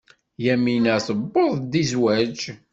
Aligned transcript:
Yamina 0.45 0.93
tuweḍ-d 1.05 1.71
i 1.81 1.83
zzwaj. 1.89 2.39